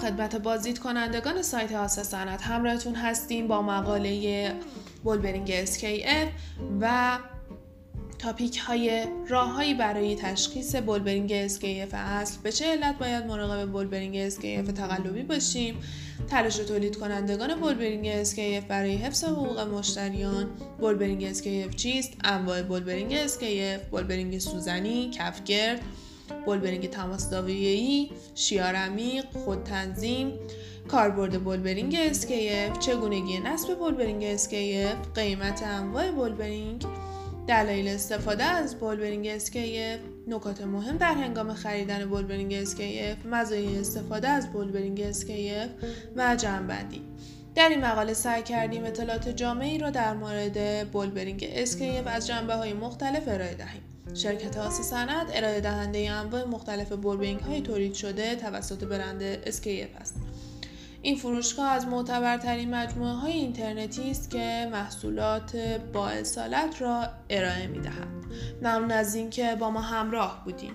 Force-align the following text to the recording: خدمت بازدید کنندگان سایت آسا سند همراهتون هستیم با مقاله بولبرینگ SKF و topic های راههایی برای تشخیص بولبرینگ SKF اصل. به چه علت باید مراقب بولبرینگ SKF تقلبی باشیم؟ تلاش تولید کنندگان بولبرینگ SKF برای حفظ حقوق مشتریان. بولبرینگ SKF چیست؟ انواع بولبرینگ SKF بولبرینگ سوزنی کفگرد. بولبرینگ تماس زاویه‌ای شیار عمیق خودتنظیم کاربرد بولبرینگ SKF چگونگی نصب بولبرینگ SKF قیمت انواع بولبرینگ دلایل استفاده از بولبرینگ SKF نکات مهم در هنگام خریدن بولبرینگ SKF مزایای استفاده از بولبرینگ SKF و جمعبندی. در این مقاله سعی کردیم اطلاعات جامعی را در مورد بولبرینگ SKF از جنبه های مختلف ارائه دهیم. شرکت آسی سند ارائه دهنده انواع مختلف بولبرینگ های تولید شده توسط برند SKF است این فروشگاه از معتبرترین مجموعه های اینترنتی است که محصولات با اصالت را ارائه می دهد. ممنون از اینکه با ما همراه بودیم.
خدمت 0.00 0.36
بازدید 0.36 0.78
کنندگان 0.78 1.42
سایت 1.42 1.72
آسا 1.72 2.02
سند 2.02 2.40
همراهتون 2.40 2.94
هستیم 2.94 3.48
با 3.48 3.62
مقاله 3.62 4.52
بولبرینگ 5.04 5.64
SKF 5.64 6.28
و 6.80 7.18
topic 8.18 8.58
های 8.58 9.06
راههایی 9.28 9.74
برای 9.74 10.16
تشخیص 10.16 10.76
بولبرینگ 10.76 11.48
SKF 11.48 11.94
اصل. 11.94 12.40
به 12.42 12.52
چه 12.52 12.66
علت 12.66 12.98
باید 12.98 13.26
مراقب 13.26 13.70
بولبرینگ 13.70 14.30
SKF 14.30 14.72
تقلبی 14.72 15.22
باشیم؟ 15.22 15.82
تلاش 16.28 16.56
تولید 16.56 16.96
کنندگان 16.96 17.60
بولبرینگ 17.60 18.24
SKF 18.24 18.64
برای 18.68 18.96
حفظ 18.96 19.24
حقوق 19.24 19.60
مشتریان. 19.60 20.48
بولبرینگ 20.78 21.34
SKF 21.34 21.76
چیست؟ 21.76 22.12
انواع 22.24 22.62
بولبرینگ 22.62 23.26
SKF 23.26 23.90
بولبرینگ 23.90 24.38
سوزنی 24.38 25.10
کفگرد. 25.10 25.80
بولبرینگ 26.46 26.90
تماس 26.90 27.30
زاویه‌ای 27.30 28.10
شیار 28.34 28.74
عمیق 28.74 29.24
خودتنظیم 29.44 30.32
کاربرد 30.88 31.44
بولبرینگ 31.44 32.12
SKF 32.12 32.78
چگونگی 32.78 33.38
نصب 33.38 33.78
بولبرینگ 33.78 34.36
SKF 34.36 35.14
قیمت 35.14 35.62
انواع 35.62 36.10
بولبرینگ 36.10 36.84
دلایل 37.46 37.88
استفاده 37.88 38.44
از 38.44 38.76
بولبرینگ 38.76 39.38
SKF 39.38 40.00
نکات 40.28 40.62
مهم 40.62 40.96
در 40.96 41.14
هنگام 41.14 41.54
خریدن 41.54 42.04
بولبرینگ 42.04 42.64
SKF 42.64 43.26
مزایای 43.26 43.78
استفاده 43.78 44.28
از 44.28 44.52
بولبرینگ 44.52 45.12
SKF 45.12 45.84
و 46.16 46.36
جمعبندی. 46.36 47.02
در 47.54 47.68
این 47.68 47.84
مقاله 47.84 48.14
سعی 48.14 48.42
کردیم 48.42 48.84
اطلاعات 48.84 49.28
جامعی 49.28 49.78
را 49.78 49.90
در 49.90 50.14
مورد 50.14 50.90
بولبرینگ 50.90 51.64
SKF 51.66 52.06
از 52.06 52.26
جنبه 52.26 52.54
های 52.54 52.72
مختلف 52.72 53.28
ارائه 53.28 53.54
دهیم. 53.54 53.82
شرکت 54.14 54.56
آسی 54.56 54.82
سند 54.82 55.26
ارائه 55.32 55.60
دهنده 55.60 56.10
انواع 56.10 56.44
مختلف 56.44 56.92
بولبرینگ 56.92 57.40
های 57.40 57.60
تولید 57.60 57.94
شده 57.94 58.34
توسط 58.34 58.84
برند 58.84 59.44
SKF 59.44 60.00
است 60.00 60.16
این 61.02 61.16
فروشگاه 61.16 61.70
از 61.70 61.86
معتبرترین 61.86 62.74
مجموعه 62.74 63.12
های 63.12 63.32
اینترنتی 63.32 64.10
است 64.10 64.30
که 64.30 64.68
محصولات 64.72 65.56
با 65.92 66.08
اصالت 66.08 66.82
را 66.82 67.08
ارائه 67.30 67.66
می 67.66 67.80
دهد. 67.80 68.08
ممنون 68.62 68.92
از 68.92 69.14
اینکه 69.14 69.56
با 69.60 69.70
ما 69.70 69.80
همراه 69.80 70.42
بودیم. 70.44 70.74